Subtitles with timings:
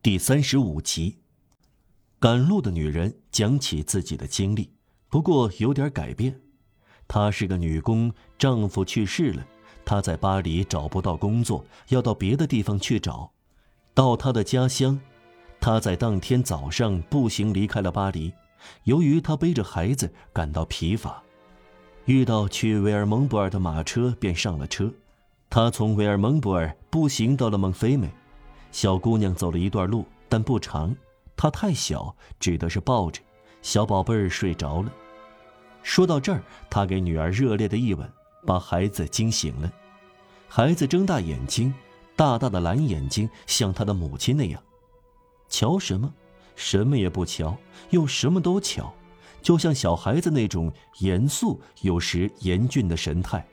[0.00, 1.16] 第三十五集，
[2.20, 4.70] 赶路的女人讲起自己的经历，
[5.08, 6.40] 不过有点改变。
[7.08, 9.44] 她是个女工，丈夫去世了，
[9.84, 13.32] 她在巴黎找不到工作，要到别的地方去找。
[13.92, 15.00] 到她的家乡，
[15.58, 18.32] 她在当天早上步行离开了巴黎。
[18.84, 21.20] 由于她背着孩子感到疲乏，
[22.04, 24.94] 遇到去维尔蒙博尔的马车，便上了车。
[25.50, 28.08] 她从维尔蒙博尔步行到了蒙菲美。
[28.70, 30.94] 小姑娘走了一段路，但不长。
[31.36, 33.20] 她太小，只得是抱着
[33.62, 34.92] 小宝贝儿睡着了。
[35.82, 38.10] 说到这儿，她给女儿热烈的一吻，
[38.44, 39.72] 把孩子惊醒了。
[40.48, 41.72] 孩子睁大眼睛，
[42.16, 44.62] 大大的蓝眼睛，像他的母亲那样。
[45.48, 46.12] 瞧什么？
[46.56, 47.56] 什么也不瞧，
[47.90, 48.92] 又什么都瞧，
[49.40, 53.46] 就像小孩子那种严肃有时严峻的神态。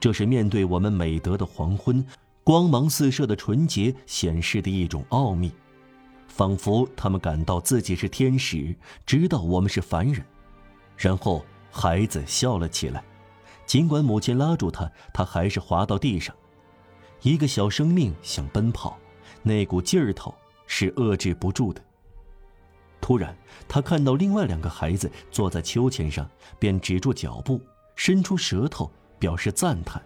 [0.00, 2.04] 这是面对我们美德的黄昏。
[2.46, 5.50] 光芒四射的纯洁显示的一种奥秘，
[6.28, 8.72] 仿佛他们感到自己是天使，
[9.04, 10.24] 知道我们是凡人。
[10.96, 13.02] 然后孩子笑了起来，
[13.66, 16.32] 尽管母亲拉住他，他还是滑到地上。
[17.20, 18.96] 一个小生命想奔跑，
[19.42, 20.32] 那股劲儿头
[20.68, 21.82] 是遏制不住的。
[23.00, 27.60] 突然，他看到另外两个孩子坐在秋千上，便止住脚步，
[27.96, 28.88] 伸出舌头
[29.18, 30.00] 表示赞叹。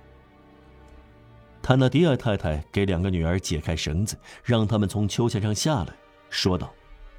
[1.70, 5.94] 塔纳迪尔太太给两个女儿解开绳子，让他们从秋千上下来，
[6.28, 6.74] 说道：“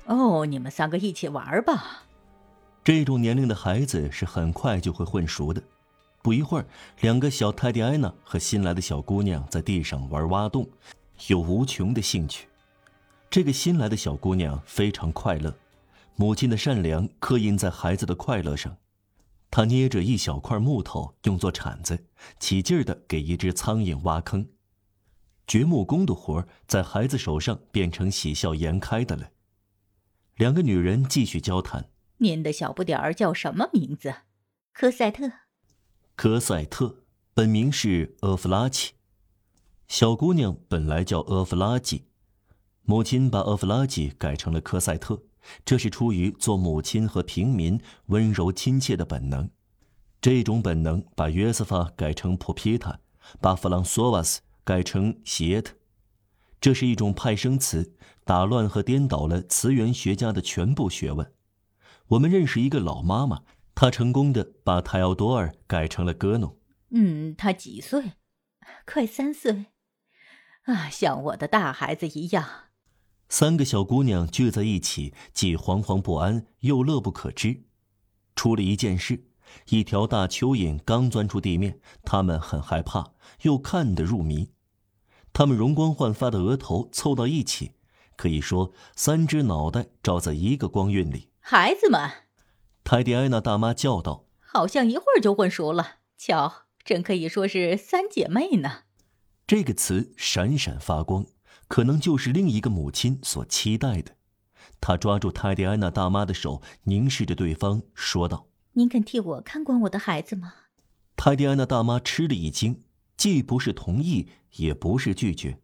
[0.08, 2.04] 哦，你们三个一起玩吧。”
[2.84, 5.64] 这种年龄的孩子是很快就会混熟的。
[6.22, 6.66] 不一会儿，
[7.00, 10.68] 两个小泰迪安娜和新来的小姑娘在地上玩挖洞，
[11.28, 12.50] 有无穷的兴趣。
[13.30, 15.56] 这个新来的小姑娘非常快乐，
[16.18, 18.76] 母亲的善良刻印在孩子的快乐上。
[19.52, 22.08] 他捏着一小块木头，用作铲子，
[22.40, 24.48] 起劲儿地给一只苍蝇挖坑。
[25.46, 29.32] 掘木工的活儿在孩子手上变成喜笑颜开的了。
[30.36, 34.16] 两个女人继续交谈：“您的小不点儿叫什么名字
[34.72, 35.30] ？”“科赛特。
[36.16, 37.04] ”“科赛特，
[37.34, 38.94] 本名是阿弗拉奇。
[39.90, 42.06] 小姑娘本来叫阿弗拉基，
[42.84, 45.24] 母亲把阿弗拉基改成了科赛特。”
[45.66, 49.50] 这是出于做母亲和平民温柔亲切的本能，
[50.22, 53.00] 这种本能把约瑟夫改成普皮塔，
[53.40, 55.76] 把弗朗索瓦斯改成谢特。
[56.60, 61.34] 这是一种派生词，打乱和颠倒了词源学家的全部学问。
[62.10, 63.42] 我们认识一个老妈妈，
[63.74, 66.58] 她成功的把泰奥多尔改成了戈农。
[66.92, 68.14] 嗯，他几岁？
[68.86, 69.68] 快三岁。
[70.66, 72.66] 啊，像我的大孩子一样。
[73.32, 77.64] 三个小姑娘聚在一起，既惶惶不安，又乐不可支。
[78.36, 79.24] 出了一件事：
[79.70, 84.50] 一条大蚯蚓刚钻出地面，她们很害怕，又看得入迷。
[85.32, 87.72] 她们容光焕发的额头凑到一起，
[88.18, 91.30] 可以说三只脑袋照在一个光晕里。
[91.40, 92.12] 孩子们，
[92.84, 96.00] 泰迪安娜大妈叫道：“好像一会儿就混熟了。
[96.18, 98.80] 瞧，真可以说是三姐妹呢。”
[99.48, 101.26] 这个词闪闪发光。
[101.72, 104.18] 可能就是另一个母亲所期待的。
[104.82, 110.54] 他抓住泰迪安娜大妈的手，凝视着对方，说道：“您肯替我看管我的孩子吗？”
[111.16, 112.84] 泰迪安娜大妈吃了一惊，
[113.16, 114.28] 既不是同意，
[114.58, 115.60] 也不是拒绝。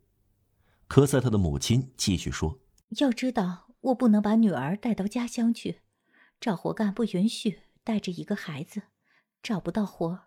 [0.88, 2.58] 科赛特的母亲继续说
[3.00, 5.82] ：“要知道，我不能把女儿带到家乡去，
[6.40, 8.84] 找活干不允许带着一个孩子，
[9.44, 10.22] 找不到活。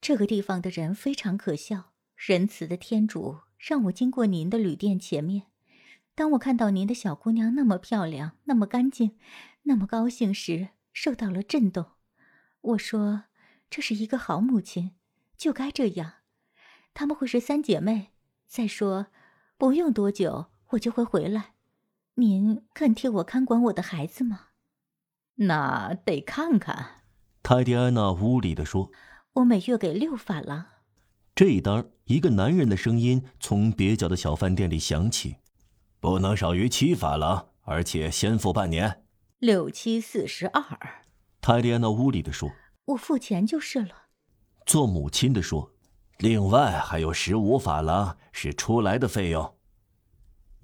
[0.00, 5.44] 这个地方的人非常可笑，仁慈的天主。”让我经过您的旅店前面，
[6.14, 9.16] 当我看到您的小姑娘那么漂亮、那么干净、
[9.62, 11.86] 那么高兴时，受到了震动。
[12.60, 13.24] 我说
[13.70, 14.92] ：“这是一个好母亲，
[15.38, 16.16] 就该这样。
[16.92, 18.12] 他们会是三姐妹。
[18.46, 19.06] 再说，
[19.56, 21.54] 不用多久我就会回来。
[22.16, 24.48] 您肯替我看管我的孩子吗？”
[25.36, 27.00] 那得看看。”
[27.42, 28.92] 泰迪安娜无礼地说
[29.32, 30.66] ，“我每月给六法郎。”
[31.36, 35.36] 这一当，一个男人的声音从蹩脚的小饭店里响起
[36.00, 39.04] ：“不能少于七法郎，而且先付半年。”
[39.38, 40.64] 六七四十二。
[41.42, 42.50] 泰迪安娜屋里的说
[42.86, 44.06] ：“我付钱就是了。”
[44.64, 45.74] 做母亲的说
[46.16, 49.56] ：“另外还有十五法郎是出来的费用。”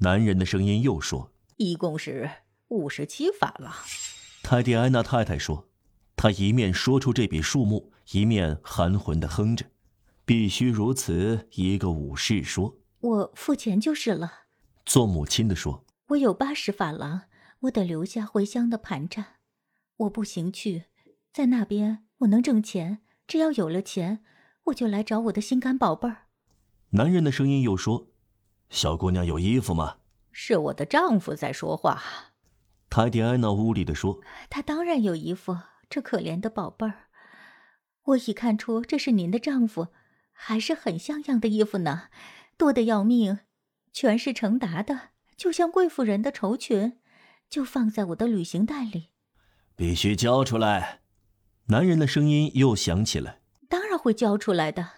[0.01, 2.31] 男人的声音又说：“一共是
[2.69, 3.71] 五十七法郎。”
[4.43, 5.69] 泰迪安娜太太说
[6.17, 9.67] ：“她一面说出这笔数目，一面含混的哼着。”
[10.25, 11.49] 必须如此。
[11.53, 14.33] 一个武士说：“我付钱就是了。”
[14.85, 17.23] 做母亲的说：“我有八十法郎，
[17.61, 19.37] 我得留下回乡的盘缠。
[19.97, 20.85] 我不行去，
[21.33, 22.99] 在那边我能挣钱。
[23.27, 24.25] 只要有了钱，
[24.65, 26.27] 我就来找我的心肝宝贝儿。”
[26.91, 28.09] 男人的声音又说
[28.69, 29.99] ：“小姑娘有衣服吗？”
[30.33, 32.03] 是我的丈夫在说话。
[32.91, 34.21] 泰迪安娜屋里的说
[34.51, 35.57] ：“他当然有衣服，
[35.89, 37.09] 这可怜的宝贝儿。
[38.05, 39.89] 我已看出这是您的丈夫，
[40.32, 42.08] 还是很像样的衣服呢，
[42.56, 43.40] 多得要命，
[43.93, 46.99] 全是成达的，就像贵妇人的绸裙，
[47.49, 49.11] 就放在我的旅行袋里。
[49.76, 51.00] 必须交出来！”
[51.67, 54.88] 男人的声音又响起来：“当然会交出来的。”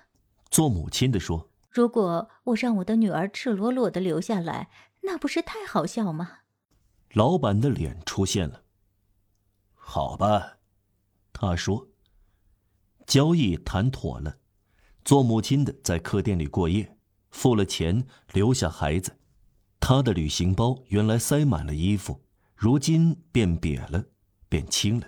[0.51, 4.71] 做母亲的说：“如果我让我的女儿赤裸裸的留下来，
[5.03, 6.39] 那不是太好笑吗？”
[7.13, 8.63] 老板的脸出现了。
[9.75, 10.57] 好吧，
[11.33, 11.89] 他说
[13.07, 14.39] ：“交易谈妥了，
[15.05, 16.97] 做母亲的在客店里过夜，
[17.31, 19.19] 付了钱，留下孩子。
[19.79, 22.23] 他的旅行包原来塞满了衣服，
[22.57, 24.07] 如今变瘪了，
[24.49, 25.07] 变轻了。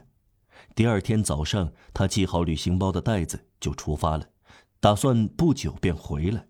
[0.75, 4.29] 第二天早上，他系好旅行包的带子就出发了，
[4.81, 6.47] 打算不久便回来。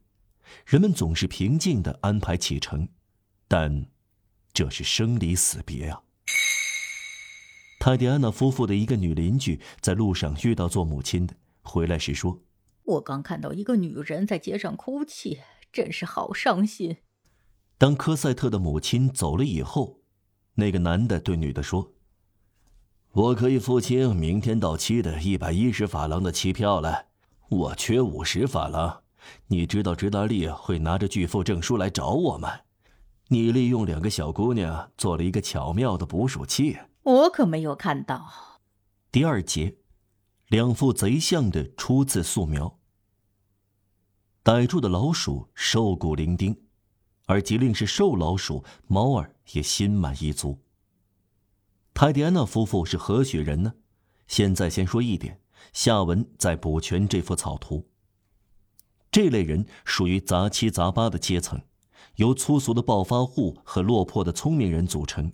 [0.65, 2.89] 人们总是平静的安排启程，
[3.47, 3.87] 但……”
[4.53, 6.03] 这是生离死别啊！
[7.79, 12.41] 泰迪安娜夫妇的一个女邻居在路上遇到做母亲的，回来时说
[12.87, 15.41] ：“我刚看到一个女人在街上哭泣，
[15.73, 16.97] 真是好伤心。”
[17.79, 20.01] 当科赛特的母亲走了以后，
[20.55, 21.93] 那个男的对女的说
[23.13, 27.07] ：“我可以付清明天到期的一百一十法郎的期票了，
[27.49, 29.03] 我缺五十法郎。
[29.49, 32.61] 你知道直达利会拿着拒付证书来找我吗？”
[33.29, 38.61] 你利用两个小姑娘做了一个巧妙的捕鼠器，我可没有看到。
[39.11, 39.79] 第二节，
[40.49, 42.79] 两副贼像的初次素描。
[44.43, 46.57] 逮住的老鼠瘦骨伶仃，
[47.27, 50.61] 而即令是瘦老鼠，猫儿也心满意足。
[51.93, 53.75] 泰迪安娜夫妇是何许人呢？
[54.29, 55.41] 现在先说一点，
[55.73, 57.89] 下文再补全这幅草图。
[59.11, 61.61] 这类人属于杂七杂八的阶层。
[62.17, 65.33] 由粗俗的暴发户和落魄的聪明人组成，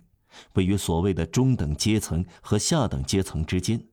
[0.53, 3.87] 位于所谓的中等阶层和下等阶层之间，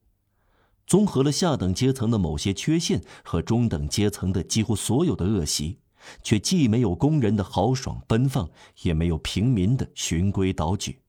[0.90, 5.78] 综合了下等阶层的某些缺陷和中等阶层的几乎所有的恶习，
[6.20, 8.50] 却既没有工人的豪爽奔放，
[8.82, 11.02] 也没有平民的循规蹈矩。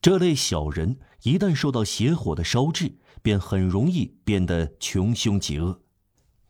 [0.00, 5.82] 这类小人一旦受到邪火的烧制，便很容易变得穷凶极恶，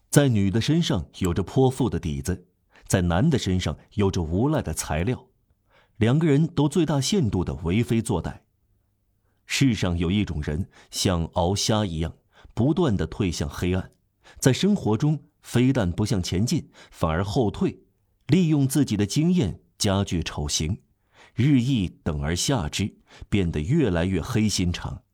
[0.09, 2.47] 在女的身上有着泼妇的底子。
[2.87, 5.27] 在男的身上有着无赖的材料，
[5.97, 8.44] 两个人都最大限度的为非作歹。
[9.57, 12.17] 世上有一种人像熬虾一样，
[12.55, 13.93] 不断的退向黑暗，
[14.41, 17.79] 在生活中非但不向前进，反而后退，
[18.27, 20.81] 利用自己的经验加剧丑行，
[21.37, 22.97] 日益等而下之，
[23.29, 25.05] 变得越来越黑心肠。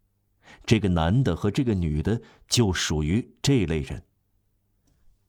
[0.65, 4.05] 这个男的和这个女的就属于这类人。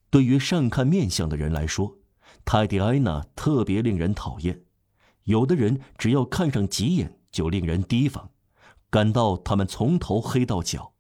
[0.10, 1.98] 对于善看面相的人来说，
[2.46, 4.62] 泰迪安娜特别令人讨厌，
[5.26, 8.32] 有的人只要看上几眼就令人提防，
[8.92, 10.92] 感到他们从头黑到脚，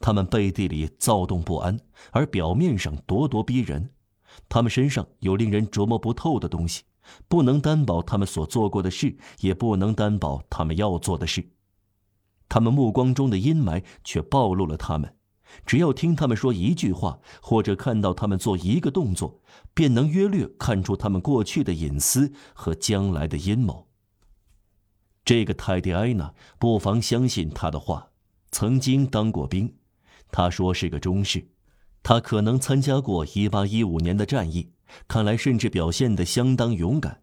[0.00, 1.78] 他们背地里躁动不安，
[2.10, 3.90] 而表面上咄咄逼人，
[4.48, 6.84] 他们身上有令人琢磨不透的东西，
[7.28, 11.50] 不能担保他们所做过的事，也不能担保他们要做的事，
[12.48, 15.14] 他们目光中的阴霾却暴露了他们。
[15.64, 19.40] 只要听他们说一句话，或者看到他们做一个动作，
[19.74, 23.85] 便能约略看出他们过去的隐私和将来的阴谋。
[25.26, 28.10] 这个泰迪埃娜不妨相信他的话，
[28.52, 29.74] 曾经当过兵，
[30.30, 31.48] 他说是个中士，
[32.04, 34.70] 他可能参加过1815年的战役，
[35.08, 37.22] 看来甚至表现得相当勇敢。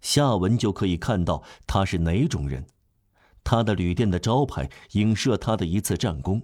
[0.00, 2.66] 下文就可以看到他是哪种人，
[3.44, 6.40] 他的旅店的招牌影射他的一次战功。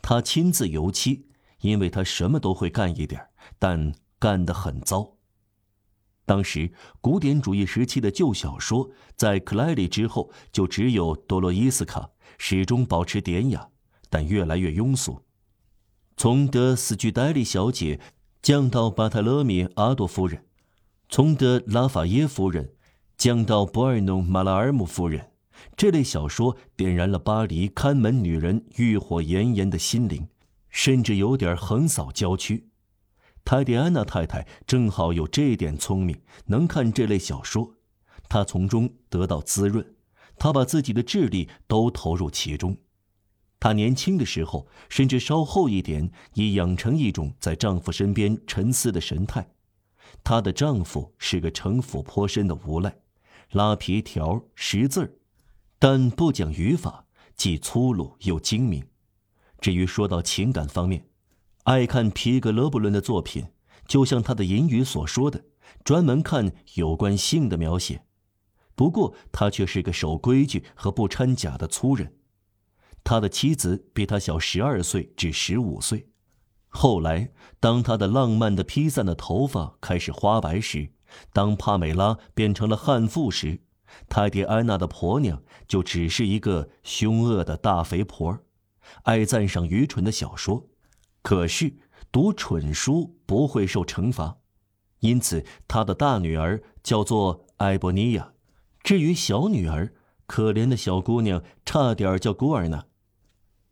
[0.00, 1.28] 他亲自油漆，
[1.60, 3.28] 因为他什么都会干一点
[3.60, 5.11] 但干得很糟。
[6.24, 13.68] 当时古典主义时期的旧小说在克莱里之后，就只有多洛伊斯卡始终保持典雅，
[14.08, 15.20] 但越来越庸俗。
[16.16, 18.00] 从德斯居戴利小姐
[18.40, 20.44] 降到巴特勒米阿多夫人，
[21.08, 22.72] 从德拉法耶夫人
[23.16, 25.30] 降到博尔农马拉尔姆夫人。
[25.76, 30.28] 这类小说点燃了巴黎看门女人欲火炎炎的心灵，
[30.70, 32.68] 甚至有点横扫郊区。
[33.44, 37.74] 泰迪安娜太太正好有这点聪明，能看这类小说，
[38.28, 39.94] 她从中得到滋润，
[40.38, 42.76] 她把自己的智力都投入其中。
[43.60, 49.52] 她年轻的时候，甚至稍后一点，已养成一种在丈夫身边沉思的神态。
[50.24, 52.96] 她的丈夫是个城府颇深的无赖，
[53.50, 55.20] 拉皮条、识字。
[55.78, 57.06] 但不讲语法，
[57.36, 58.84] 既粗鲁又精明。
[59.60, 61.06] 至于说到情感方面，
[61.64, 63.46] 爱看皮格勒布伦的作品，
[63.86, 65.44] 就像他的言语所说的，
[65.84, 68.04] 专门看有关性的描写。
[68.74, 72.16] 不过他却是个守规矩和不掺假的粗人。
[73.04, 76.08] 他的妻子比他小十二岁至十五岁。
[76.68, 80.88] 后来，当他的浪漫的披散的头发开始花白时，
[81.32, 83.60] 当帕美拉变成了悍妇时，
[84.08, 88.36] 泰迪安娜的婆娘就只是一个凶恶的大肥婆，
[89.04, 90.68] 爱赞赏愚蠢的小说。
[91.22, 91.74] 可是
[92.10, 94.38] 读蠢书不会受惩罚，
[95.00, 98.32] 因此他的大女儿叫做埃博尼亚。
[98.82, 99.94] 至于小女儿，
[100.26, 102.86] 可怜的小姑娘，差点叫孤儿呢。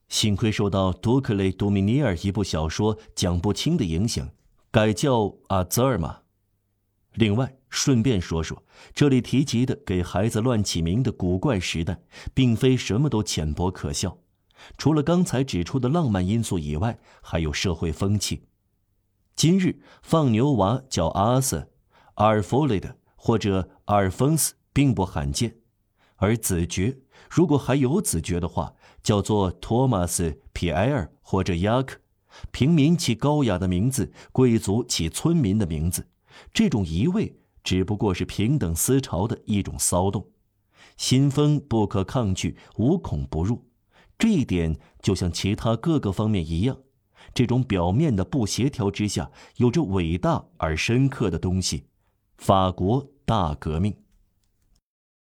[0.08, 4.30] 幸亏受到多克雷·多米尼尔一部小说讲不清的影响，
[4.70, 6.20] 改叫阿泽尔玛。
[7.14, 8.62] 另外，顺便说说，
[8.94, 12.02] 这里提及的给孩子乱起名的古怪时代，
[12.32, 14.19] 并非什么都浅薄可笑。
[14.76, 18.46] 除了刚才指出的浪漫因素以外，还有社会风气。
[19.36, 21.70] 今日放牛娃叫阿瑟、
[22.14, 25.56] 阿尔弗雷德或者阿尔丰斯，并不罕见。
[26.16, 26.98] 而子爵，
[27.30, 31.98] 如果还有子爵的话，叫做托马斯·皮埃尔或者雅克。
[32.52, 36.06] 平民起高雅的名字，贵族起村民的名字。
[36.52, 40.28] 这种移位只不过是平等思潮的一种骚动，
[40.96, 43.69] 新风不可抗拒，无孔不入。
[44.20, 46.76] 这一点就像其他各个方面一样，
[47.32, 51.84] 这种表面的不协调之下，有着伟大而深刻的东西——
[52.36, 53.96] 法国大革命。